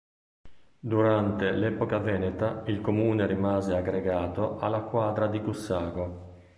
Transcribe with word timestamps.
Durante 0.79 1.51
l'epoca 1.51 1.99
veneta 1.99 2.63
il 2.65 2.81
comune 2.81 3.27
rimase 3.27 3.75
aggregato 3.75 4.57
alla 4.57 4.79
quadra 4.79 5.27
di 5.27 5.39
Gussago. 5.39 6.39